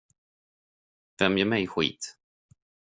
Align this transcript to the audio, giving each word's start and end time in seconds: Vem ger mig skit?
Vem 1.19 1.35
ger 1.37 1.45
mig 1.45 1.67
skit? 1.67 2.15